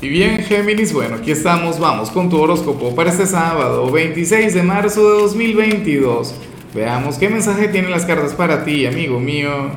Y 0.00 0.08
bien, 0.08 0.38
Géminis, 0.44 0.92
bueno, 0.92 1.16
aquí 1.16 1.32
estamos, 1.32 1.80
vamos 1.80 2.12
con 2.12 2.30
tu 2.30 2.40
horóscopo 2.40 2.94
para 2.94 3.10
este 3.10 3.26
sábado, 3.26 3.90
26 3.90 4.54
de 4.54 4.62
marzo 4.62 5.02
de 5.02 5.22
2022. 5.22 6.36
Veamos 6.72 7.18
qué 7.18 7.28
mensaje 7.28 7.66
tienen 7.66 7.90
las 7.90 8.06
cartas 8.06 8.32
para 8.32 8.64
ti, 8.64 8.86
amigo 8.86 9.18
mío. 9.18 9.72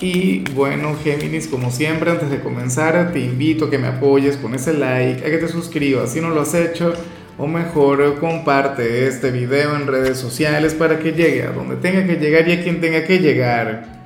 Y 0.00 0.44
bueno, 0.54 0.94
Géminis, 1.02 1.48
como 1.48 1.72
siempre, 1.72 2.12
antes 2.12 2.30
de 2.30 2.38
comenzar, 2.38 3.12
te 3.12 3.18
invito 3.18 3.64
a 3.64 3.70
que 3.70 3.78
me 3.78 3.88
apoyes 3.88 4.36
con 4.36 4.54
ese 4.54 4.72
like, 4.74 5.26
a 5.26 5.28
que 5.28 5.38
te 5.38 5.48
suscribas 5.48 6.12
si 6.12 6.20
no 6.20 6.30
lo 6.30 6.42
has 6.42 6.54
hecho, 6.54 6.94
o 7.38 7.48
mejor, 7.48 8.20
comparte 8.20 9.08
este 9.08 9.32
video 9.32 9.74
en 9.74 9.88
redes 9.88 10.18
sociales 10.18 10.74
para 10.74 11.00
que 11.00 11.10
llegue 11.10 11.42
a 11.42 11.50
donde 11.50 11.74
tenga 11.74 12.06
que 12.06 12.14
llegar 12.14 12.48
y 12.48 12.52
a 12.52 12.62
quien 12.62 12.80
tenga 12.80 13.04
que 13.04 13.18
llegar. 13.18 14.01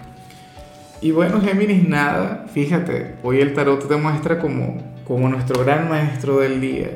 Y 1.01 1.11
bueno, 1.11 1.43
Géminis, 1.43 1.87
nada, 1.87 2.47
fíjate, 2.55 3.17
hoy 3.23 3.41
el 3.41 3.53
tarot 3.53 3.87
te 3.87 3.97
muestra 3.97 4.39
como, 4.39 4.79
como 5.07 5.29
nuestro 5.29 5.63
gran 5.63 5.91
maestro 5.91 6.39
del 6.39 6.59
día, 6.59 6.89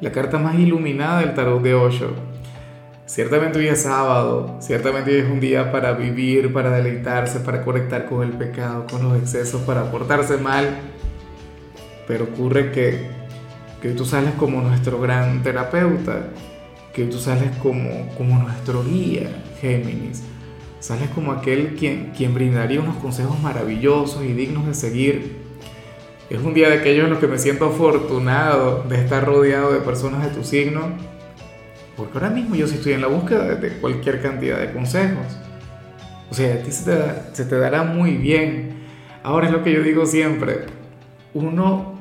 la 0.00 0.12
carta 0.12 0.38
más 0.38 0.54
iluminada 0.54 1.18
del 1.18 1.34
tarot 1.34 1.60
de 1.60 1.74
Osho. 1.74 2.12
Ciertamente 3.06 3.58
hoy 3.58 3.66
es 3.66 3.82
sábado, 3.82 4.58
ciertamente 4.60 5.10
hoy 5.10 5.18
es 5.18 5.28
un 5.28 5.40
día 5.40 5.72
para 5.72 5.92
vivir, 5.94 6.52
para 6.52 6.70
deleitarse, 6.70 7.40
para 7.40 7.64
conectar 7.64 8.06
con 8.06 8.22
el 8.22 8.34
pecado, 8.34 8.86
con 8.88 9.02
los 9.02 9.18
excesos, 9.18 9.62
para 9.62 9.90
portarse 9.90 10.36
mal. 10.36 10.68
Pero 12.06 12.24
ocurre 12.24 12.70
que, 12.70 13.08
que 13.82 13.90
tú 13.90 14.04
sales 14.04 14.32
como 14.38 14.62
nuestro 14.62 15.00
gran 15.00 15.42
terapeuta, 15.42 16.28
que 16.94 17.04
tú 17.06 17.18
sales 17.18 17.50
como, 17.60 18.08
como 18.16 18.40
nuestro 18.40 18.84
guía, 18.84 19.28
Géminis 19.60 20.22
Sales 20.84 21.08
como 21.14 21.32
aquel 21.32 21.76
quien, 21.76 22.12
quien 22.14 22.34
brindaría 22.34 22.78
unos 22.78 22.96
consejos 22.96 23.40
maravillosos 23.40 24.22
y 24.22 24.34
dignos 24.34 24.66
de 24.66 24.74
seguir. 24.74 25.36
Es 26.28 26.42
un 26.42 26.52
día 26.52 26.68
de 26.68 26.74
aquellos 26.74 27.04
en 27.04 27.10
los 27.12 27.20
que 27.20 27.26
me 27.26 27.38
siento 27.38 27.64
afortunado 27.64 28.84
de 28.86 28.96
estar 28.96 29.24
rodeado 29.24 29.72
de 29.72 29.80
personas 29.80 30.22
de 30.22 30.28
tu 30.38 30.44
signo, 30.44 30.90
porque 31.96 32.18
ahora 32.18 32.28
mismo 32.28 32.54
yo 32.54 32.66
sí 32.66 32.74
estoy 32.74 32.92
en 32.92 33.00
la 33.00 33.06
búsqueda 33.06 33.54
de 33.54 33.78
cualquier 33.78 34.20
cantidad 34.20 34.58
de 34.58 34.74
consejos. 34.74 35.24
O 36.30 36.34
sea, 36.34 36.56
a 36.56 36.58
ti 36.58 36.70
se 36.70 37.46
te, 37.46 37.58
dará 37.58 37.84
muy 37.84 38.18
bien. 38.18 38.74
Ahora 39.22 39.46
es 39.46 39.54
lo 39.54 39.64
que 39.64 39.72
yo 39.72 39.82
digo 39.82 40.04
siempre, 40.04 40.66
uno 41.32 41.98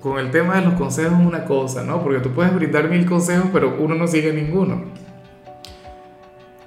con 0.00 0.20
el 0.20 0.30
tema 0.30 0.60
de 0.60 0.66
los 0.66 0.74
consejos 0.74 1.18
es 1.18 1.26
una 1.26 1.46
cosa, 1.46 1.82
¿no? 1.82 2.00
Porque 2.04 2.20
tú 2.20 2.30
puedes 2.30 2.54
brindar 2.54 2.88
mil 2.88 3.04
consejos, 3.06 3.48
pero 3.52 3.76
uno 3.76 3.96
no 3.96 4.06
sigue 4.06 4.32
ninguno. 4.32 4.84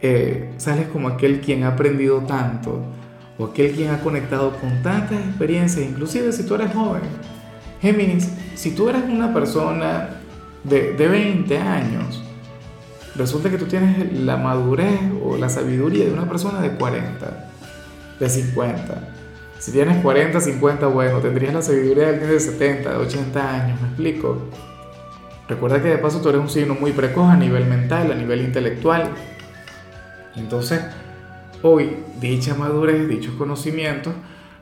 Eh, 0.02 0.53
sales 0.57 0.88
como 0.88 1.07
aquel 1.07 1.41
quien 1.41 1.63
ha 1.63 1.69
aprendido 1.69 2.21
tanto 2.21 2.81
o 3.38 3.45
aquel 3.45 3.71
quien 3.71 3.91
ha 3.91 3.99
conectado 3.99 4.57
con 4.59 4.81
tantas 4.81 5.19
experiencias, 5.19 5.85
inclusive 5.88 6.31
si 6.31 6.44
tú 6.44 6.55
eres 6.55 6.73
joven. 6.73 7.02
Géminis, 7.81 8.29
si 8.55 8.72
tú 8.72 8.89
eres 8.89 9.03
una 9.07 9.33
persona 9.33 10.09
de, 10.63 10.94
de 10.94 11.07
20 11.07 11.57
años, 11.57 12.23
resulta 13.16 13.49
que 13.49 13.57
tú 13.57 13.66
tienes 13.66 14.11
la 14.13 14.38
madurez 14.38 14.99
o 15.23 15.38
la 15.38 15.49
sabiduría 15.49 16.05
de 16.05 16.13
una 16.13 16.27
persona 16.27 16.61
de 16.61 16.72
40, 16.72 17.49
de 18.19 18.29
50. 18.29 19.16
Si 19.59 19.72
tienes 19.72 20.02
40, 20.02 20.41
50, 20.41 20.88
bueno, 20.88 21.19
tendrías 21.19 21.53
la 21.53 21.61
sabiduría 21.61 22.05
de 22.05 22.09
alguien 22.09 22.31
de 22.31 22.39
70, 22.39 22.89
de 22.89 22.97
80 22.97 23.55
años, 23.55 23.81
¿me 23.81 23.88
explico? 23.88 24.49
Recuerda 25.47 25.81
que 25.81 25.89
de 25.89 25.97
paso 25.97 26.22
tú 26.22 26.29
eres 26.29 26.41
un 26.41 26.49
signo 26.49 26.75
muy 26.75 26.94
precoz 26.94 27.29
a 27.29 27.35
nivel 27.35 27.66
mental, 27.66 28.11
a 28.11 28.16
nivel 28.16 28.41
intelectual. 28.41 29.11
Entonces, 30.36 30.82
hoy 31.62 31.98
dicha 32.20 32.56
madurez, 32.56 33.08
dichos 33.08 33.36
conocimientos, 33.36 34.14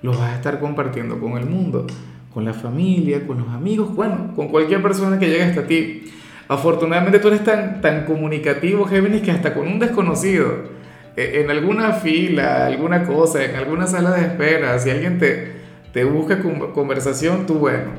los 0.02 0.18
vas 0.18 0.32
a 0.32 0.36
estar 0.36 0.60
compartiendo 0.60 1.20
con 1.20 1.38
el 1.38 1.46
mundo, 1.46 1.86
con 2.34 2.46
la 2.46 2.54
familia, 2.54 3.26
con 3.26 3.40
los 3.40 3.50
amigos, 3.50 3.94
bueno, 3.96 4.34
con 4.36 4.48
cualquier 4.50 4.82
persona 4.82 5.20
que 5.20 5.28
llegue 5.28 5.44
hasta 5.44 5.68
ti. 5.68 6.04
Afortunadamente 6.48 7.20
tú 7.20 7.28
eres 7.28 7.44
tan, 7.44 7.82
tan 7.82 8.06
comunicativo, 8.06 8.86
Géminis, 8.86 9.22
que 9.22 9.32
hasta 9.32 9.54
con 9.54 9.68
un 9.68 9.80
desconocido, 9.80 10.80
e, 11.16 11.42
en 11.42 11.52
alguna 11.52 11.94
fila, 11.94 12.66
alguna 12.66 13.04
cosa, 13.06 13.44
en 13.44 13.56
alguna 13.56 13.86
sala 13.88 14.12
de 14.12 14.22
espera, 14.22 14.80
si 14.80 14.90
alguien 14.90 15.20
te, 15.20 15.54
te 15.94 16.04
busca 16.06 16.42
conversación, 16.74 17.46
tú, 17.46 17.56
bueno, 17.56 17.92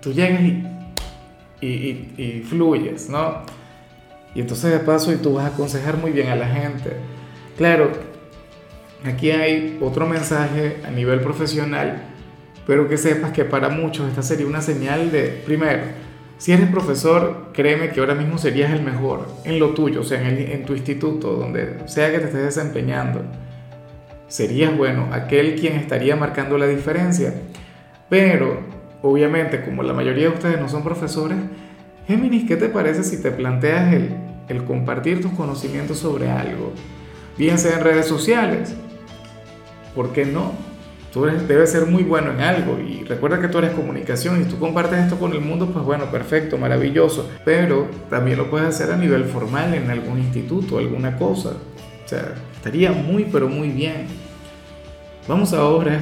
tú 0.00 0.12
llegas 0.12 0.40
y, 0.42 0.66
y, 1.60 2.14
y 2.16 2.44
fluyes, 2.48 3.08
¿no? 3.08 3.42
Y 4.34 4.40
entonces 4.40 4.72
de 4.72 4.78
paso 4.78 5.12
y 5.12 5.16
tú 5.16 5.34
vas 5.34 5.44
a 5.44 5.48
aconsejar 5.48 5.96
muy 5.96 6.10
bien 6.10 6.28
a 6.28 6.36
la 6.36 6.48
gente. 6.48 6.96
Claro, 7.56 7.92
aquí 9.04 9.30
hay 9.30 9.78
otro 9.80 10.06
mensaje 10.06 10.78
a 10.86 10.90
nivel 10.90 11.20
profesional, 11.20 12.02
pero 12.66 12.88
que 12.88 12.96
sepas 12.96 13.32
que 13.32 13.44
para 13.44 13.68
muchos 13.68 14.08
esta 14.08 14.22
sería 14.22 14.46
una 14.46 14.62
señal 14.62 15.10
de, 15.12 15.42
primero, 15.44 15.82
si 16.38 16.52
eres 16.52 16.68
profesor, 16.70 17.50
créeme 17.52 17.90
que 17.90 18.00
ahora 18.00 18.14
mismo 18.14 18.38
serías 18.38 18.72
el 18.72 18.82
mejor 18.82 19.28
en 19.44 19.58
lo 19.58 19.74
tuyo, 19.74 20.00
o 20.00 20.04
sea, 20.04 20.26
en, 20.28 20.64
tu 20.64 20.72
instituto, 20.72 21.34
donde 21.34 21.86
sea 21.86 22.10
que 22.10 22.18
te 22.18 22.24
estés 22.24 22.42
desempeñando. 22.42 23.22
Serías, 24.28 24.76
bueno, 24.76 25.08
aquel 25.12 25.54
quien 25.54 25.74
estaría 25.74 26.16
marcando 26.16 26.56
la 26.58 26.66
diferencia. 26.66 27.34
Pero, 28.08 28.60
obviamente, 29.02 29.62
como 29.62 29.82
la 29.82 29.92
mayoría 29.92 30.30
de 30.30 30.34
ustedes 30.34 30.58
no 30.58 30.68
son 30.68 30.82
profesores, 30.82 31.38
Géminis, 32.08 32.48
¿qué 32.48 32.56
te 32.56 32.68
parece 32.68 33.04
si 33.04 33.22
te 33.22 33.30
planteas 33.30 33.94
el 34.48 34.64
compartir 34.64 35.20
tus 35.20 35.32
conocimientos 35.32 35.98
sobre 35.98 36.28
algo? 36.28 36.72
Bien 37.36 37.58
sea 37.58 37.78
en 37.78 37.84
redes 37.84 38.06
sociales. 38.06 38.74
¿Por 39.94 40.12
qué 40.12 40.24
no? 40.24 40.52
Tú 41.12 41.24
debes 41.24 41.70
ser 41.70 41.84
muy 41.84 42.04
bueno 42.04 42.32
en 42.32 42.40
algo 42.40 42.78
y 42.78 43.04
recuerda 43.04 43.38
que 43.38 43.48
tú 43.48 43.58
eres 43.58 43.72
comunicación 43.72 44.40
y 44.40 44.44
tú 44.46 44.58
compartes 44.58 44.98
esto 44.98 45.18
con 45.18 45.32
el 45.32 45.42
mundo, 45.42 45.68
pues 45.70 45.84
bueno, 45.84 46.10
perfecto, 46.10 46.56
maravilloso. 46.56 47.30
Pero 47.44 47.86
también 48.08 48.38
lo 48.38 48.48
puedes 48.48 48.68
hacer 48.68 48.90
a 48.90 48.96
nivel 48.96 49.24
formal 49.24 49.74
en 49.74 49.90
algún 49.90 50.18
instituto, 50.18 50.78
alguna 50.78 51.18
cosa. 51.18 51.50
O 52.04 52.08
sea, 52.08 52.34
estaría 52.54 52.92
muy, 52.92 53.24
pero 53.24 53.46
muy 53.46 53.68
bien. 53.68 54.06
Vamos 55.28 55.52
ahora 55.52 56.00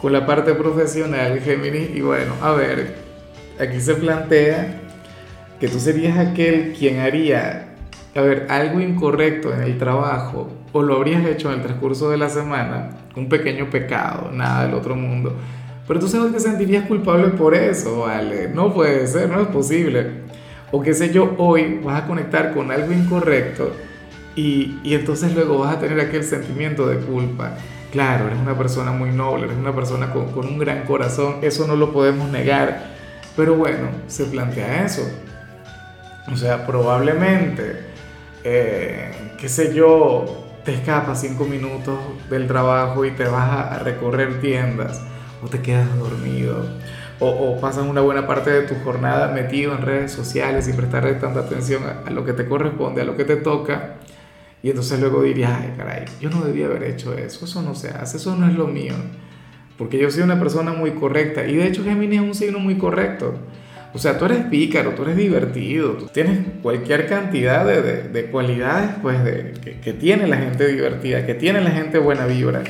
con 0.00 0.12
la 0.12 0.24
parte 0.24 0.54
profesional, 0.54 1.40
Géminis. 1.40 1.90
Y 1.96 2.00
bueno, 2.00 2.34
a 2.40 2.52
ver, 2.52 2.94
aquí 3.58 3.80
se 3.80 3.94
plantea 3.94 4.80
que 5.58 5.66
tú 5.66 5.80
serías 5.80 6.18
aquel 6.18 6.72
quien 6.78 7.00
haría, 7.00 7.71
a 8.14 8.20
ver, 8.20 8.46
algo 8.50 8.80
incorrecto 8.80 9.52
en 9.52 9.62
el 9.62 9.78
trabajo 9.78 10.50
o 10.72 10.82
lo 10.82 10.96
habrías 10.96 11.24
hecho 11.26 11.48
en 11.48 11.56
el 11.56 11.62
transcurso 11.62 12.10
de 12.10 12.18
la 12.18 12.28
semana, 12.28 12.90
un 13.16 13.28
pequeño 13.28 13.70
pecado, 13.70 14.30
nada 14.32 14.66
del 14.66 14.74
otro 14.74 14.94
mundo. 14.94 15.34
Pero 15.86 16.00
tú 16.00 16.08
sabes 16.08 16.32
que 16.32 16.40
sentirías 16.40 16.86
culpable 16.86 17.28
por 17.28 17.54
eso, 17.54 18.00
¿vale? 18.00 18.48
No 18.48 18.72
puede 18.72 19.06
ser, 19.06 19.28
no 19.28 19.40
es 19.40 19.48
posible. 19.48 20.22
O 20.70 20.80
qué 20.82 20.94
sé 20.94 21.12
yo, 21.12 21.34
hoy 21.38 21.80
vas 21.84 22.02
a 22.02 22.06
conectar 22.06 22.54
con 22.54 22.70
algo 22.70 22.92
incorrecto 22.92 23.72
y, 24.34 24.78
y 24.82 24.94
entonces 24.94 25.34
luego 25.34 25.58
vas 25.58 25.76
a 25.76 25.80
tener 25.80 26.00
aquel 26.00 26.24
sentimiento 26.24 26.86
de 26.86 26.96
culpa. 26.98 27.56
Claro, 27.90 28.26
eres 28.26 28.38
una 28.38 28.56
persona 28.56 28.92
muy 28.92 29.10
noble, 29.10 29.44
eres 29.44 29.58
una 29.58 29.74
persona 29.74 30.12
con, 30.12 30.32
con 30.32 30.46
un 30.46 30.58
gran 30.58 30.84
corazón, 30.84 31.36
eso 31.42 31.66
no 31.66 31.76
lo 31.76 31.92
podemos 31.92 32.30
negar. 32.30 32.92
Pero 33.36 33.54
bueno, 33.54 33.88
se 34.06 34.24
plantea 34.24 34.84
eso. 34.84 35.02
O 36.32 36.36
sea, 36.36 36.66
probablemente, 36.66 37.91
eh, 38.44 39.10
qué 39.38 39.48
sé 39.48 39.74
yo, 39.74 40.44
te 40.64 40.74
escapas 40.74 41.20
cinco 41.20 41.44
minutos 41.44 41.98
del 42.30 42.46
trabajo 42.46 43.04
y 43.04 43.10
te 43.12 43.24
vas 43.24 43.72
a, 43.72 43.78
recorrer 43.80 44.40
tiendas 44.40 45.00
o 45.42 45.48
te 45.48 45.60
quedas 45.60 45.88
dormido 45.98 46.64
o, 47.18 47.28
o, 47.28 47.60
pasas 47.60 47.86
una 47.86 48.00
buena 48.00 48.26
parte 48.26 48.50
de 48.50 48.62
tu 48.62 48.74
jornada 48.82 49.28
metido 49.28 49.74
en 49.74 49.82
redes 49.82 50.12
sociales 50.12 50.64
sin 50.64 50.76
prestarle 50.76 51.14
tanta 51.14 51.40
atención 51.40 51.82
a, 51.84 52.08
a, 52.08 52.10
lo 52.10 52.24
que 52.24 52.32
te 52.32 52.46
corresponde, 52.46 53.02
a 53.02 53.04
lo 53.04 53.16
que 53.16 53.24
te 53.24 53.36
toca. 53.36 53.96
Y 54.62 54.70
entonces 54.70 55.00
luego 55.00 55.22
dirías, 55.22 55.52
ay 55.60 55.74
caray, 55.76 56.04
yo 56.20 56.30
no 56.30 56.40
debía 56.42 56.66
haber 56.66 56.84
hecho 56.84 57.14
eso, 57.14 57.44
eso 57.44 57.62
no 57.62 57.74
se 57.74 57.90
hace, 57.90 58.16
eso 58.16 58.36
no 58.36 58.48
es 58.48 58.54
lo 58.54 58.66
mío. 58.66 58.94
Porque 59.76 59.98
yo 59.98 60.10
soy 60.10 60.22
una 60.22 60.38
persona 60.38 60.72
muy 60.72 60.92
correcta 60.92 61.44
y 61.46 61.56
de 61.56 61.66
hecho 61.66 61.82
Gemini 61.82 62.16
es 62.16 62.22
un 62.22 62.34
signo 62.34 62.58
muy 62.58 62.76
correcto. 62.76 63.34
O 63.94 63.98
sea, 63.98 64.18
tú 64.18 64.24
eres 64.24 64.46
pícaro, 64.46 64.92
tú 64.92 65.02
eres 65.02 65.16
divertido, 65.16 65.92
tú 65.92 66.06
tienes 66.06 66.38
cualquier 66.62 67.06
cantidad 67.06 67.66
de, 67.66 67.82
de, 67.82 68.02
de 68.08 68.26
cualidades 68.26 68.90
pues, 69.02 69.22
de, 69.22 69.52
que, 69.62 69.80
que, 69.80 69.92
tiene 69.92 70.26
la 70.26 70.38
gente 70.38 70.66
divertida, 70.66 71.26
que 71.26 71.34
tiene 71.34 71.60
la 71.60 71.70
gente 71.70 71.98
buena 71.98 72.24
vibra. 72.24 72.62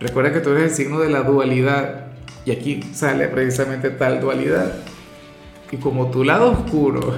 Recuerda 0.00 0.32
que 0.32 0.40
tú 0.40 0.50
eres 0.50 0.64
el 0.64 0.70
signo 0.70 1.00
de 1.00 1.08
la 1.08 1.22
dualidad 1.22 2.08
y 2.44 2.50
aquí 2.50 2.82
sale 2.92 3.28
precisamente 3.28 3.88
tal 3.90 4.20
dualidad. 4.20 4.74
Y 5.72 5.78
como 5.78 6.10
tu 6.10 6.24
lado 6.24 6.50
oscuro 6.50 7.14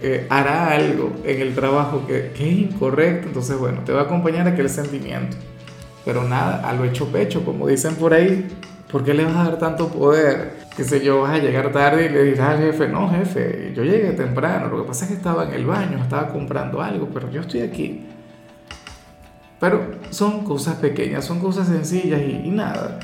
eh, 0.00 0.26
hará 0.30 0.70
algo 0.70 1.12
en 1.24 1.42
el 1.42 1.54
trabajo 1.54 2.06
que, 2.06 2.32
que 2.34 2.48
es 2.48 2.58
incorrecto, 2.58 3.28
entonces 3.28 3.58
bueno, 3.58 3.82
te 3.84 3.92
va 3.92 4.02
a 4.02 4.04
acompañar 4.04 4.48
aquel 4.48 4.70
sentimiento. 4.70 5.36
Pero 6.06 6.24
nada, 6.24 6.66
a 6.66 6.72
lo 6.72 6.84
hecho 6.84 7.08
pecho, 7.08 7.44
como 7.44 7.66
dicen 7.66 7.96
por 7.96 8.14
ahí, 8.14 8.48
¿por 8.90 9.04
qué 9.04 9.12
le 9.12 9.24
vas 9.24 9.36
a 9.36 9.44
dar 9.44 9.58
tanto 9.58 9.88
poder? 9.88 10.67
Qué 10.78 10.84
sé 10.84 11.04
yo, 11.04 11.20
vas 11.20 11.32
a 11.32 11.38
llegar 11.38 11.70
tarde 11.72 12.06
y 12.06 12.08
le 12.08 12.22
dirás 12.22 12.54
al 12.54 12.58
jefe, 12.58 12.88
no 12.88 13.10
jefe, 13.10 13.72
yo 13.74 13.84
llegué 13.84 14.12
temprano, 14.12 14.68
lo 14.68 14.82
que 14.82 14.88
pasa 14.88 15.04
es 15.04 15.10
que 15.10 15.16
estaba 15.16 15.44
en 15.44 15.52
el 15.52 15.66
baño, 15.66 15.98
estaba 15.98 16.28
comprando 16.28 16.80
algo, 16.80 17.10
pero 17.12 17.30
yo 17.30 17.42
estoy 17.42 17.60
aquí. 17.60 18.06
Pero 19.58 19.96
son 20.10 20.44
cosas 20.44 20.76
pequeñas, 20.76 21.24
son 21.24 21.40
cosas 21.40 21.68
sencillas 21.68 22.20
y, 22.20 22.46
y 22.46 22.50
nada. 22.50 23.00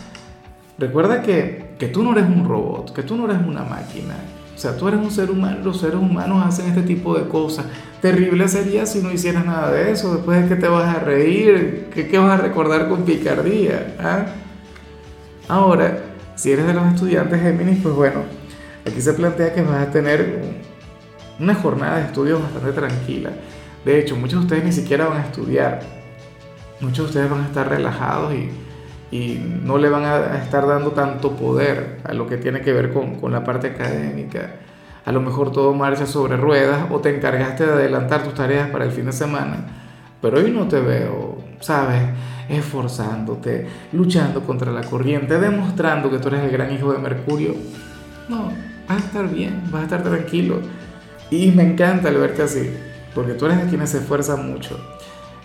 Recuerda 0.79 1.21
que 1.21 1.65
que 1.79 1.89
tú 1.89 2.03
no 2.03 2.13
eres 2.13 2.25
un 2.25 2.45
robot, 2.45 2.93
que 2.93 3.03
tú 3.03 3.17
no 3.17 3.25
eres 3.25 3.39
una 3.47 3.65
máquina. 3.65 4.15
O 4.55 4.59
sea, 4.59 4.77
tú 4.77 4.87
eres 4.87 5.01
un 5.01 5.11
ser 5.11 5.31
humano, 5.31 5.59
los 5.65 5.81
seres 5.81 5.97
humanos 5.97 6.45
hacen 6.47 6.67
este 6.67 6.83
tipo 6.83 7.19
de 7.19 7.27
cosas. 7.29 7.67
Terrible 8.01 8.47
sería 8.47 8.87
si 8.87 9.03
no 9.03 9.11
hicieras 9.11 9.45
nada 9.45 9.73
de 9.73 9.91
eso. 9.91 10.15
Después 10.15 10.43
de 10.43 10.49
que 10.49 10.61
te 10.61 10.69
vas 10.69 10.97
a 10.97 11.01
reír, 11.01 11.89
¿qué, 11.93 12.07
qué 12.07 12.19
vas 12.19 12.39
a 12.39 12.43
recordar 12.43 12.89
con 12.89 13.05
picardía? 13.05 13.97
¿Ah? 13.99 14.27
Ahora, 15.49 15.99
si 16.35 16.53
eres 16.53 16.67
de 16.67 16.75
los 16.75 16.87
estudiantes 16.87 17.41
Géminis, 17.41 17.81
pues 17.83 17.95
bueno, 17.95 18.23
aquí 18.87 19.01
se 19.01 19.13
plantea 19.13 19.55
que 19.55 19.63
vas 19.63 19.89
a 19.89 19.91
tener 19.91 20.41
una 21.39 21.55
jornada 21.55 21.99
de 21.99 22.05
estudios 22.05 22.43
bastante 22.43 22.73
tranquila. 22.73 23.31
De 23.85 23.99
hecho, 23.99 24.17
muchos 24.17 24.41
de 24.41 24.45
ustedes 24.47 24.65
ni 24.65 24.73
siquiera 24.73 25.07
van 25.07 25.19
a 25.19 25.25
estudiar. 25.25 25.81
Muchos 26.81 26.99
de 26.99 27.05
ustedes 27.05 27.31
van 27.31 27.43
a 27.43 27.47
estar 27.47 27.69
relajados 27.69 28.35
y, 28.35 28.51
y 29.11 29.61
no 29.63 29.79
le 29.79 29.89
van 29.89 30.05
a 30.05 30.43
estar 30.43 30.67
dando 30.67 30.93
tanto 30.93 31.37
poder 31.37 32.01
a 32.05 32.13
lo 32.15 32.27
que 32.27 32.37
tiene 32.37 32.61
que 32.63 32.73
ver 32.73 32.93
con, 32.93 33.17
con 33.21 33.33
la 33.33 33.45
parte 33.45 33.69
académica. 33.69 34.57
A 35.05 35.13
lo 35.13 35.21
mejor 35.21 35.53
todo 35.53 35.75
marcha 35.75 36.07
sobre 36.07 36.37
ruedas 36.37 36.87
o 36.91 37.01
te 37.01 37.15
encargaste 37.15 37.67
de 37.67 37.73
adelantar 37.73 38.23
tus 38.23 38.35
tareas 38.35 38.71
para 38.71 38.87
el 38.87 38.91
fin 38.91 39.07
de 39.07 39.13
semana. 39.13 39.67
Pero 40.23 40.39
hoy 40.39 40.51
no 40.51 40.67
te 40.67 40.81
veo, 40.81 41.44
¿sabes? 41.61 42.03
Esforzándote, 42.49 43.67
luchando 43.93 44.43
contra 44.43 44.71
la 44.71 44.83
corriente, 44.83 45.39
demostrando 45.39 46.11
que 46.11 46.19
tú 46.19 46.29
eres 46.29 46.43
el 46.43 46.51
gran 46.51 46.73
hijo 46.73 46.93
de 46.93 46.99
Mercurio. 46.99 47.55
No, 48.29 48.53
vas 48.89 49.03
a 49.03 49.07
estar 49.07 49.29
bien, 49.29 49.63
vas 49.71 49.83
a 49.83 49.85
estar 49.85 50.03
tranquilo. 50.03 50.61
Y 51.31 51.51
me 51.51 51.63
encanta 51.63 52.09
el 52.09 52.19
verte 52.19 52.43
así, 52.43 52.71
porque 53.15 53.33
tú 53.33 53.47
eres 53.47 53.63
de 53.63 53.69
quienes 53.69 53.91
se 53.91 53.99
esfuerzan 53.99 54.51
mucho. 54.51 54.79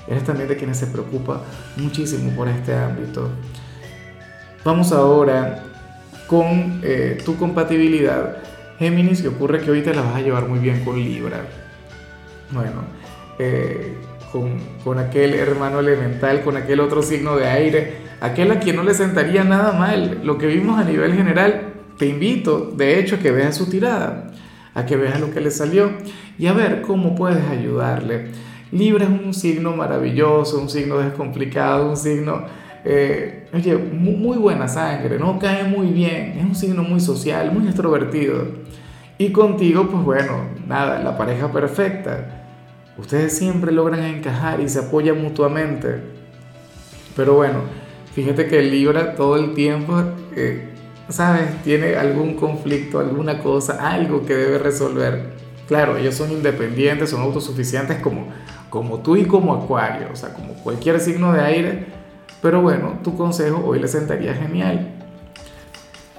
Eres 0.07 0.23
también 0.23 0.49
de 0.49 0.57
quienes 0.57 0.77
se 0.77 0.87
preocupa 0.87 1.41
muchísimo 1.77 2.31
por 2.31 2.47
este 2.47 2.75
ámbito. 2.75 3.29
Vamos 4.63 4.91
ahora 4.91 5.63
con 6.27 6.81
eh, 6.83 7.17
tu 7.23 7.37
compatibilidad. 7.37 8.37
Géminis, 8.77 9.21
que 9.21 9.27
ocurre 9.27 9.61
que 9.61 9.71
hoy 9.71 9.81
te 9.81 9.93
la 9.93 10.01
vas 10.01 10.15
a 10.15 10.21
llevar 10.21 10.47
muy 10.47 10.59
bien 10.59 10.83
con 10.83 10.95
Libra. 10.95 11.41
Bueno, 12.51 12.83
eh, 13.37 13.98
con, 14.31 14.57
con, 14.83 14.99
aquel 14.99 15.33
hermano 15.33 15.79
elemental, 15.79 16.41
con 16.41 16.57
aquel 16.57 16.79
otro 16.79 17.01
signo 17.01 17.35
de 17.35 17.47
aire, 17.47 17.97
aquel 18.21 18.51
a 18.51 18.59
quien 18.59 18.75
no 18.75 18.83
le 18.83 18.93
sentaría 18.93 19.43
nada 19.43 19.73
mal. 19.73 20.21
Lo 20.23 20.37
que 20.37 20.47
vimos 20.47 20.79
a 20.79 20.83
nivel 20.83 21.15
general, 21.15 21.73
te 21.97 22.07
invito, 22.07 22.71
de 22.75 22.99
hecho, 22.99 23.15
a 23.15 23.19
que 23.19 23.31
veas 23.31 23.55
su 23.57 23.69
tirada 23.69 24.31
a 24.73 24.85
que 24.85 24.95
veas 24.95 25.19
lo 25.19 25.31
que 25.31 25.41
le 25.41 25.51
salió 25.51 25.91
y 26.37 26.47
a 26.47 26.53
ver 26.53 26.81
cómo 26.81 27.15
puedes 27.15 27.45
ayudarle. 27.47 28.27
Libra 28.71 29.05
es 29.05 29.11
un 29.11 29.33
signo 29.33 29.75
maravilloso, 29.75 30.59
un 30.59 30.69
signo 30.69 30.99
descomplicado, 30.99 31.89
un 31.89 31.97
signo, 31.97 32.43
eh, 32.85 33.47
oye, 33.53 33.77
muy, 33.77 34.37
buena 34.37 34.67
sangre, 34.67 35.17
¿no? 35.17 35.39
Cae 35.39 35.63
muy 35.63 35.87
bien, 35.87 36.35
es 36.37 36.45
un 36.45 36.55
signo 36.55 36.83
muy 36.83 36.99
social, 36.99 37.51
muy 37.51 37.65
extrovertido. 37.65 38.47
Y 39.17 39.31
contigo, 39.31 39.89
pues 39.89 40.03
bueno, 40.03 40.45
nada, 40.67 40.99
la 40.99 41.17
pareja 41.17 41.51
perfecta. 41.51 42.38
Ustedes 42.99 43.37
siempre 43.37 43.71
logran 43.71 44.03
encajar 44.03 44.59
y 44.59 44.69
se 44.69 44.79
apoyan 44.79 45.21
mutuamente. 45.21 46.01
Pero 47.15 47.35
bueno, 47.35 47.61
fíjate 48.13 48.47
que 48.47 48.61
Libra 48.61 49.15
todo 49.15 49.35
el 49.35 49.53
tiempo 49.53 50.03
eh, 50.35 50.69
¿sabes? 51.09 51.61
Tiene 51.63 51.95
algún 51.95 52.35
conflicto, 52.35 52.99
alguna 52.99 53.39
cosa, 53.39 53.89
algo 53.91 54.25
que 54.25 54.35
debe 54.35 54.59
resolver. 54.59 55.31
Claro, 55.67 55.97
ellos 55.97 56.15
son 56.15 56.31
independientes, 56.31 57.09
son 57.09 57.21
autosuficientes 57.21 57.97
como, 57.97 58.27
como 58.69 58.99
tú 58.99 59.15
y 59.15 59.25
como 59.25 59.53
Acuario, 59.53 60.07
o 60.11 60.15
sea, 60.15 60.33
como 60.33 60.53
cualquier 60.53 60.99
signo 60.99 61.33
de 61.33 61.41
aire. 61.41 61.85
Pero 62.41 62.61
bueno, 62.61 62.99
tu 63.03 63.17
consejo 63.17 63.63
hoy 63.65 63.79
le 63.79 63.87
sentaría 63.87 64.33
genial. 64.33 64.95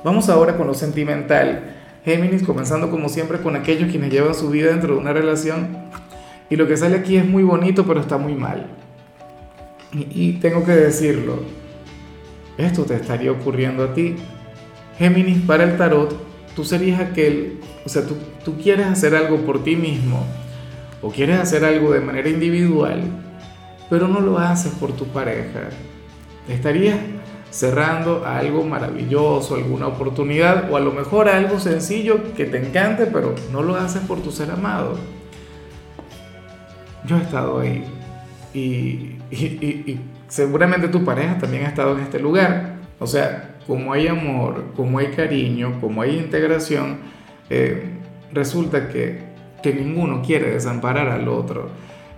Vamos 0.05 0.29
ahora 0.29 0.57
con 0.57 0.67
lo 0.67 0.75
sentimental. 0.75 1.77
Géminis, 2.05 2.43
comenzando 2.43 2.91
como 2.91 3.09
siempre 3.09 3.41
con 3.41 3.57
aquellos 3.57 3.91
quienes 3.91 4.11
llevan 4.11 4.35
su 4.35 4.51
vida 4.51 4.71
dentro 4.71 4.95
de 4.95 5.01
una 5.01 5.13
relación. 5.13 5.79
Y 6.51 6.57
lo 6.57 6.67
que 6.67 6.77
sale 6.77 6.97
aquí 6.97 7.17
es 7.17 7.25
muy 7.25 7.43
bonito, 7.43 7.87
pero 7.87 8.01
está 8.01 8.19
muy 8.19 8.35
mal. 8.35 8.67
Y, 9.93 10.35
tengo 10.35 10.65
que 10.65 10.73
decirlo, 10.73 11.41
esto 12.59 12.85
te 12.85 12.95
estaría 12.95 13.33
ocurriendo 13.33 13.83
a 13.83 13.95
ti 13.95 14.17
Géminis, 15.01 15.39
para 15.47 15.65
el 15.65 15.79
tarot, 15.79 16.15
tú 16.55 16.63
serías 16.63 17.01
aquel, 17.01 17.59
o 17.87 17.89
sea, 17.89 18.03
tú, 18.05 18.59
quieres 18.63 18.87
hacer 18.87 19.15
algo 19.15 19.39
por 19.47 19.65
ti 19.65 19.75
mismo 19.75 20.27
o 21.01 21.11
quieres 21.11 21.41
hacer 21.41 21.65
algo 21.65 21.91
de 21.91 22.01
manera 22.01 22.29
individual, 22.29 23.01
pero 23.89 24.09
no 24.09 24.21
lo 24.21 24.39
haces 24.39 24.73
por 24.75 24.93
tu 24.93 25.07
pareja. 25.07 25.71
Estarías 26.51 26.99
cerrando 27.49 28.27
algo 28.27 28.63
maravilloso, 28.63 29.55
alguna 29.55 29.87
oportunidad 29.87 30.71
o 30.71 30.77
a 30.77 30.81
lo 30.81 30.93
mejor 30.93 31.31
algo 31.31 31.59
sencillo 31.59 32.35
que 32.35 32.45
te 32.45 32.59
encante, 32.59 33.07
pero 33.07 33.35
no 33.51 33.63
lo 33.63 33.77
haces 33.77 34.03
por 34.03 34.21
tu 34.21 34.31
ser 34.31 34.51
amado. 34.51 34.99
Yo 37.07 37.17
he 37.17 37.23
estado 37.23 37.61
ahí 37.61 37.85
y, 38.53 39.17
y 39.31 40.01
seguramente 40.29 40.89
tu 40.89 41.05
pareja 41.05 41.39
también 41.39 41.65
ha 41.65 41.69
estado 41.69 41.97
en 41.97 42.05
este 42.05 42.19
lugar. 42.19 42.77
O 42.99 43.07
sea, 43.07 43.57
como 43.67 43.93
hay 43.93 44.09
amor, 44.09 44.73
como 44.75 44.99
hay 44.99 45.09
cariño, 45.09 45.79
como 45.81 46.03
hay 46.03 46.19
integración, 46.19 46.99
eh, 47.51 47.85
resulta 48.33 48.89
que, 48.89 49.23
que 49.63 49.73
ninguno 49.73 50.23
quiere 50.23 50.51
desamparar 50.51 51.09
al 51.09 51.29
otro. 51.29 51.69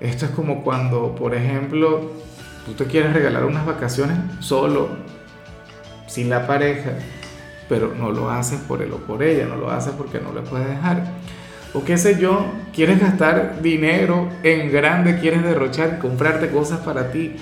Esto 0.00 0.26
es 0.26 0.30
como 0.32 0.62
cuando, 0.62 1.14
por 1.14 1.34
ejemplo, 1.34 2.10
tú 2.66 2.72
te 2.72 2.86
quieres 2.86 3.12
regalar 3.12 3.44
unas 3.44 3.66
vacaciones 3.66 4.18
solo, 4.40 4.88
sin 6.06 6.28
la 6.28 6.46
pareja, 6.46 6.92
pero 7.68 7.94
no 7.96 8.10
lo 8.10 8.30
haces 8.30 8.60
por 8.60 8.82
él 8.82 8.92
o 8.92 8.96
por 8.96 9.22
ella, 9.22 9.46
no 9.46 9.56
lo 9.56 9.70
haces 9.70 9.92
porque 9.92 10.20
no 10.20 10.32
le 10.32 10.40
puedes 10.40 10.68
dejar. 10.68 11.04
O 11.74 11.84
qué 11.84 11.96
sé 11.96 12.18
yo, 12.20 12.46
quieres 12.74 13.00
gastar 13.00 13.62
dinero 13.62 14.28
en 14.42 14.70
grande, 14.70 15.18
quieres 15.18 15.42
derrochar, 15.42 15.98
comprarte 15.98 16.50
cosas 16.50 16.80
para 16.80 17.10
ti, 17.10 17.36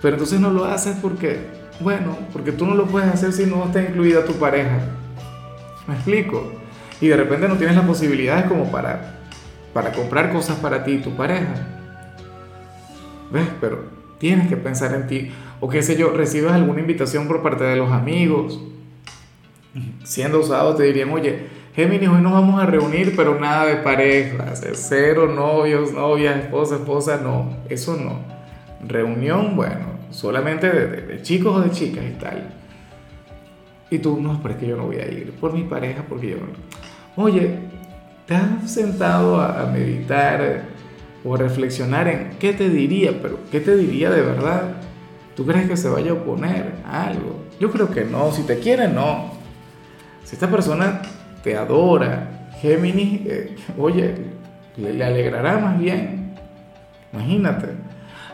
pero 0.00 0.14
entonces 0.14 0.40
no 0.40 0.50
lo 0.50 0.64
haces 0.64 0.96
porque 1.02 1.40
bueno, 1.80 2.16
porque 2.32 2.52
tú 2.52 2.66
no 2.66 2.74
lo 2.74 2.86
puedes 2.86 3.08
hacer 3.08 3.32
si 3.32 3.44
no 3.44 3.64
está 3.66 3.82
incluida 3.82 4.24
tu 4.24 4.34
pareja. 4.34 4.78
¿Me 5.86 5.94
explico? 5.94 6.52
Y 7.00 7.08
de 7.08 7.16
repente 7.16 7.48
no 7.48 7.56
tienes 7.56 7.76
las 7.76 7.84
posibilidades 7.84 8.46
como 8.46 8.70
para, 8.70 9.18
para 9.74 9.92
comprar 9.92 10.32
cosas 10.32 10.56
para 10.56 10.84
ti 10.84 10.92
y 10.92 10.98
tu 10.98 11.14
pareja. 11.14 11.54
¿Ves? 13.30 13.46
Pero 13.60 13.84
tienes 14.18 14.48
que 14.48 14.56
pensar 14.56 14.94
en 14.94 15.06
ti. 15.06 15.30
O 15.60 15.68
qué 15.68 15.82
sé 15.82 15.96
yo, 15.96 16.10
recibes 16.10 16.52
alguna 16.52 16.80
invitación 16.80 17.28
por 17.28 17.42
parte 17.42 17.64
de 17.64 17.76
los 17.76 17.92
amigos. 17.92 18.58
Siendo 20.04 20.40
usado 20.40 20.74
te 20.74 20.84
dirían, 20.84 21.10
oye, 21.10 21.46
Géminis, 21.76 22.08
hoy 22.08 22.22
nos 22.22 22.32
vamos 22.32 22.58
a 22.58 22.64
reunir, 22.64 23.14
pero 23.14 23.38
nada 23.38 23.66
de 23.66 23.76
parejas. 23.76 24.64
Cero 24.72 25.26
novios, 25.26 25.92
novias, 25.92 26.38
esposa, 26.38 26.76
esposa, 26.76 27.20
no. 27.22 27.54
Eso 27.68 27.98
no. 27.98 28.16
Reunión, 28.88 29.54
bueno, 29.56 29.84
solamente 30.10 30.70
de, 30.70 31.20
chicos 31.20 31.54
o 31.54 31.60
de 31.60 31.70
chicas 31.72 32.02
y 32.08 32.18
tal. 32.18 32.48
Y 33.90 33.98
tú, 33.98 34.18
no, 34.22 34.40
pero 34.40 34.54
es 34.54 34.60
que 34.60 34.66
yo 34.66 34.76
no 34.78 34.86
voy 34.86 34.96
a 34.96 35.06
ir 35.06 35.32
por 35.32 35.52
mi 35.52 35.64
pareja, 35.64 36.02
porque 36.08 36.30
yo 36.30 36.36
no. 36.36 37.22
Oye, 37.22 37.58
¿te 38.24 38.34
has 38.34 38.70
sentado 38.70 39.38
a, 39.38 39.66
meditar 39.66 40.62
o 41.26 41.34
a 41.34 41.36
reflexionar 41.36 42.08
en 42.08 42.38
qué 42.40 42.54
te 42.54 42.70
diría, 42.70 43.20
pero 43.20 43.38
qué 43.52 43.60
te 43.60 43.76
diría 43.76 44.08
de 44.08 44.22
verdad? 44.22 44.76
¿Tú 45.36 45.44
crees 45.44 45.68
que 45.68 45.76
se 45.76 45.90
vaya 45.90 46.12
a 46.12 46.14
oponer 46.14 46.72
a 46.86 47.08
algo? 47.08 47.44
Yo 47.60 47.70
creo 47.70 47.90
que 47.90 48.06
no, 48.06 48.32
si 48.32 48.44
te 48.44 48.60
quiere, 48.60 48.88
no. 48.88 49.32
Si 50.24 50.36
esta 50.36 50.50
persona 50.50 51.02
te 51.46 51.56
adora, 51.56 52.50
Géminis, 52.60 53.20
eh, 53.24 53.54
oye, 53.78 54.16
le 54.76 55.04
alegrará 55.04 55.58
más 55.58 55.78
bien. 55.78 56.34
Imagínate. 57.12 57.68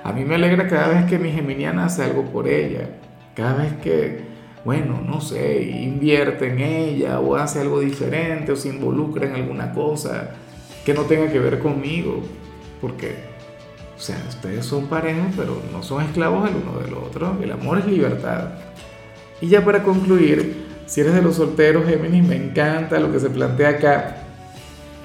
A 0.02 0.14
mí 0.14 0.24
me 0.24 0.36
alegra 0.36 0.66
cada 0.66 0.88
vez 0.88 1.04
que 1.04 1.18
mi 1.18 1.30
geminiana 1.30 1.84
hace 1.84 2.04
algo 2.04 2.22
por 2.24 2.48
ella, 2.48 2.88
cada 3.36 3.56
vez 3.56 3.74
que, 3.82 4.22
bueno, 4.64 4.98
no 5.06 5.20
sé, 5.20 5.62
invierte 5.62 6.52
en 6.52 6.60
ella 6.60 7.20
o 7.20 7.36
hace 7.36 7.60
algo 7.60 7.80
diferente 7.80 8.50
o 8.50 8.56
se 8.56 8.70
involucra 8.70 9.26
en 9.26 9.34
alguna 9.34 9.74
cosa 9.74 10.30
que 10.82 10.94
no 10.94 11.02
tenga 11.02 11.30
que 11.30 11.38
ver 11.38 11.58
conmigo, 11.58 12.22
porque, 12.80 13.14
o 13.94 14.00
sea, 14.00 14.16
ustedes 14.26 14.64
son 14.64 14.86
pareja, 14.86 15.28
pero 15.36 15.60
no 15.70 15.82
son 15.82 16.02
esclavos 16.02 16.48
el 16.48 16.56
uno 16.56 16.80
del 16.80 16.94
otro, 16.94 17.36
el 17.42 17.52
amor 17.52 17.76
es 17.76 17.84
libertad. 17.84 18.52
Y 19.42 19.48
ya 19.48 19.62
para 19.62 19.82
concluir, 19.82 20.61
si 20.86 21.00
eres 21.00 21.14
de 21.14 21.22
los 21.22 21.36
solteros, 21.36 21.86
Géminis, 21.86 22.26
me 22.26 22.36
encanta 22.36 22.98
lo 22.98 23.10
que 23.12 23.20
se 23.20 23.30
plantea 23.30 23.70
acá. 23.70 24.16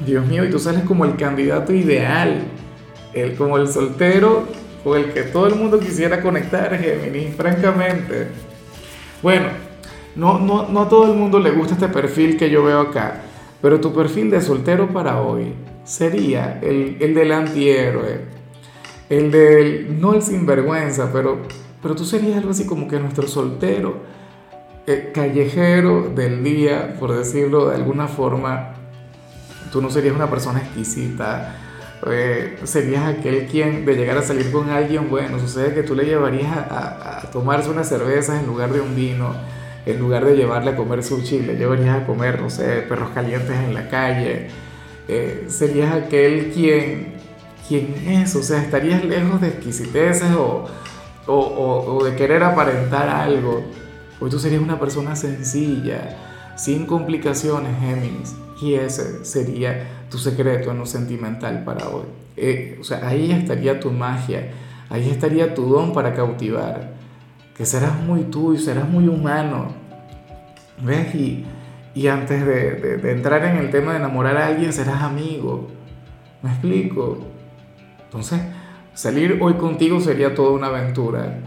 Dios 0.05 0.25
mío, 0.27 0.45
y 0.45 0.49
tú 0.49 0.59
sales 0.59 0.83
como 0.83 1.05
el 1.05 1.15
candidato 1.15 1.73
ideal, 1.73 2.43
el, 3.13 3.35
como 3.35 3.57
el 3.57 3.67
soltero 3.67 4.45
con 4.83 4.97
el 4.97 5.11
que 5.11 5.23
todo 5.23 5.47
el 5.47 5.55
mundo 5.55 5.79
quisiera 5.79 6.21
conectar, 6.21 6.77
Géminis, 6.77 7.35
francamente. 7.35 8.27
Bueno, 9.21 9.47
no, 10.15 10.39
no, 10.39 10.67
no 10.67 10.81
a 10.81 10.89
todo 10.89 11.11
el 11.11 11.17
mundo 11.17 11.39
le 11.39 11.51
gusta 11.51 11.73
este 11.73 11.87
perfil 11.87 12.37
que 12.37 12.49
yo 12.49 12.63
veo 12.63 12.81
acá, 12.81 13.21
pero 13.61 13.79
tu 13.79 13.93
perfil 13.93 14.29
de 14.29 14.41
soltero 14.41 14.87
para 14.89 15.21
hoy 15.21 15.53
sería 15.83 16.59
el, 16.61 16.97
el 16.99 17.13
del 17.13 17.31
antihéroe, 17.31 18.21
el 19.09 19.31
del, 19.31 19.99
no 20.01 20.13
el 20.13 20.21
sinvergüenza, 20.21 21.11
pero, 21.13 21.39
pero 21.81 21.95
tú 21.95 22.03
serías 22.03 22.37
algo 22.37 22.51
así 22.51 22.65
como 22.65 22.87
que 22.87 22.99
nuestro 22.99 23.27
soltero, 23.27 23.95
eh, 24.87 25.11
callejero 25.13 26.09
del 26.15 26.45
día, 26.45 26.95
por 26.97 27.13
decirlo 27.13 27.67
de 27.67 27.75
alguna 27.75 28.07
forma, 28.07 28.73
tú 29.69 29.81
no 29.81 29.89
serías 29.89 30.15
una 30.15 30.29
persona 30.29 30.59
exquisita, 30.59 31.57
eh, 32.09 32.57
serías 32.63 33.05
aquel 33.05 33.47
quien 33.47 33.85
de 33.85 33.95
llegar 33.95 34.17
a 34.17 34.21
salir 34.21 34.49
con 34.49 34.69
alguien, 34.69 35.09
bueno, 35.09 35.39
sucede 35.39 35.73
que 35.73 35.83
tú 35.83 35.93
le 35.93 36.05
llevarías 36.05 36.55
a, 36.55 37.29
tomarse 37.33 37.69
unas 37.69 37.89
cervezas 37.89 38.39
en 38.39 38.47
lugar 38.47 38.71
de 38.71 38.79
un 38.79 38.95
vino, 38.95 39.35
en 39.85 39.99
lugar 39.99 40.23
de 40.23 40.37
llevarle 40.37 40.71
a 40.71 40.77
comer 40.77 41.03
sushi, 41.03 41.41
le 41.41 41.57
llevarías 41.57 42.03
a 42.03 42.05
comer, 42.05 42.41
no 42.41 42.49
sé, 42.49 42.85
perros 42.87 43.09
calientes 43.13 43.57
en 43.57 43.73
la 43.73 43.89
calle, 43.89 44.47
eh, 45.09 45.47
serías 45.49 45.93
aquel 45.93 46.51
quien, 46.53 47.15
quien 47.67 47.93
es, 48.07 48.33
o 48.37 48.41
sea, 48.41 48.61
estarías 48.61 49.03
lejos 49.03 49.41
de 49.41 49.49
exquisiteces 49.49 50.31
o, 50.31 50.65
o, 51.25 51.35
o, 51.35 51.97
o 51.97 52.05
de 52.05 52.15
querer 52.15 52.41
aparentar 52.41 53.09
algo. 53.09 53.65
Hoy 54.19 54.29
tú 54.31 54.39
serías 54.39 54.61
una 54.61 54.79
persona 54.79 55.15
sencilla, 55.15 56.17
sin 56.55 56.87
complicaciones, 56.87 57.79
Géminis. 57.79 58.35
Y 58.61 58.73
ese 58.73 59.23
sería 59.23 60.05
tu 60.09 60.17
secreto 60.17 60.71
en 60.71 60.79
lo 60.79 60.85
sentimental 60.87 61.63
para 61.63 61.87
hoy. 61.89 62.05
Eh, 62.35 62.77
o 62.81 62.83
sea, 62.83 63.07
ahí 63.07 63.31
estaría 63.31 63.79
tu 63.79 63.91
magia, 63.91 64.51
ahí 64.89 65.09
estaría 65.09 65.53
tu 65.53 65.65
don 65.65 65.93
para 65.93 66.13
cautivar. 66.13 66.93
Que 67.55 67.65
serás 67.65 68.01
muy 68.01 68.21
tú 68.23 68.53
y 68.53 68.57
serás 68.57 68.89
muy 68.89 69.07
humano. 69.07 69.67
¿Ves? 70.83 71.13
Y, 71.13 71.45
y 71.93 72.07
antes 72.07 72.45
de, 72.45 72.97
de, 72.97 73.11
entrar 73.11 73.43
en 73.45 73.57
el 73.57 73.69
tema 73.69 73.91
de 73.91 73.99
enamorar 73.99 74.37
a 74.37 74.47
alguien, 74.47 74.73
serás 74.73 75.03
amigo. 75.03 75.67
¿Me 76.41 76.49
explico? 76.49 77.19
Entonces, 78.05 78.41
salir 78.93 79.37
hoy 79.41 79.53
contigo 79.55 79.99
sería 79.99 80.33
toda 80.33 80.51
una 80.51 80.67
aventura. 80.67 81.39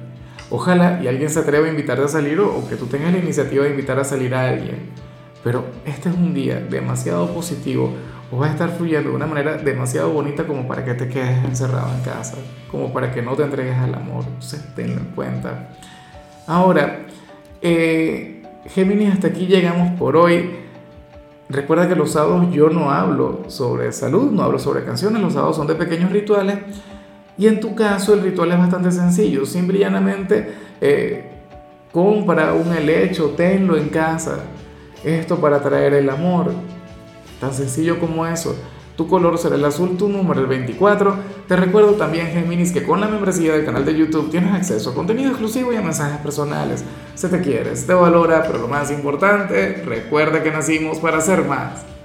Ojalá 0.51 1.01
y 1.03 1.07
alguien 1.07 1.31
se 1.31 1.39
atreva 1.39 1.67
a 1.67 1.71
invitarte 1.71 2.05
a 2.05 2.09
salir 2.09 2.41
o, 2.41 2.69
que 2.69 2.77
tú 2.77 2.87
tengas 2.87 3.13
la 3.13 3.19
iniciativa 3.19 3.65
de 3.65 3.71
invitar 3.71 3.99
a 4.01 4.05
salir 4.05 4.35
a 4.35 4.49
alguien. 4.49 4.91
Pero 5.45 5.65
este 5.87 6.09
es 6.09 6.15
un 6.15 6.35
día 6.35 6.61
demasiado 6.61 7.33
positivo 7.33 7.95
o 8.33 8.39
va 8.39 8.47
a 8.47 8.51
estar 8.51 8.77
fluyendo 8.77 9.11
de 9.11 9.17
una 9.17 9.27
manera 9.27 9.57
demasiado 9.57 10.11
bonita 10.11 10.47
como 10.47 10.67
para 10.67 10.85
que 10.85 10.95
te 10.95 11.09
quedes 11.09 11.45
encerrado 11.45 11.95
en 11.95 12.03
casa, 12.03 12.37
como 12.71 12.93
para 12.93 13.13
que 13.13 13.23
no 13.23 13.35
te 13.37 13.45
entregues 13.45 13.77
al 13.79 13.95
amor. 13.95 14.25
Entonces, 14.27 14.63
tenlo 14.75 15.01
en 15.01 15.07
cuenta. 15.15 15.71
Ahora, 16.47 17.07
eh, 17.63 18.43
Géminis, 18.67 19.13
hasta 19.13 19.29
aquí 19.29 19.47
llegamos 19.47 19.99
por 19.99 20.17
hoy. 20.17 20.51
Recuerda 21.49 21.89
que 21.89 21.97
los 21.97 22.13
sábados 22.13 22.53
yo 22.53 22.71
no 22.71 22.91
hablo 22.91 23.45
sobre 23.49 23.91
salud, 23.93 24.31
no 24.31 24.43
hablo 24.43 24.59
sobre 24.59 24.85
canciones, 24.85 25.21
los 25.21 25.33
sábados 25.33 25.57
son 25.57 25.67
de 25.67 25.75
pequeños 25.75 26.13
rituales. 26.13 26.59
Y 27.41 27.49
en 27.49 27.59
tu 27.59 27.75
caso 27.75 28.13
el 28.13 28.21
ritual 28.21 28.53
es 28.53 28.59
bastante 28.59 28.93
sencillo, 28.93 29.47
simple 29.47 29.81
eh, 30.83 31.25
compra 31.91 32.53
un 32.53 32.71
helecho, 32.71 33.31
tenlo 33.31 33.79
en 33.79 33.89
casa, 33.89 34.41
esto 35.03 35.41
para 35.41 35.63
traer 35.63 35.95
el 35.95 36.11
amor. 36.11 36.53
Tan 37.41 37.55
sencillo 37.55 37.99
como 37.99 38.27
eso. 38.27 38.55
Tu 38.95 39.09
color 39.09 39.39
será 39.39 39.55
el 39.55 39.65
azul, 39.65 39.97
tu 39.97 40.11
número 40.11 40.39
el 40.39 40.49
24. 40.49 41.17
Te 41.49 41.57
recuerdo 41.57 41.93
también, 41.93 42.27
Géminis, 42.27 42.73
que 42.73 42.83
con 42.83 43.01
la 43.01 43.09
membresía 43.09 43.55
del 43.55 43.65
canal 43.65 43.87
de 43.87 43.97
YouTube 43.97 44.31
tienes 44.31 44.53
acceso 44.53 44.91
a 44.91 44.95
contenido 44.95 45.31
exclusivo 45.31 45.73
y 45.73 45.77
a 45.77 45.81
mensajes 45.81 46.19
personales. 46.19 46.85
Se 47.15 47.31
te 47.31 47.41
quiere, 47.41 47.75
se 47.75 47.87
te 47.87 47.95
valora, 47.95 48.43
pero 48.43 48.59
lo 48.59 48.69
más 48.69 48.91
importante, 48.91 49.83
recuerda 49.87 50.43
que 50.43 50.51
nacimos 50.51 50.99
para 50.99 51.23
ser 51.23 51.47
más. 51.47 51.90